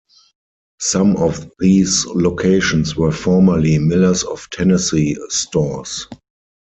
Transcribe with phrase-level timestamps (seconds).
[0.79, 6.07] Some of these locations were formerly Miller's of Tennessee stores.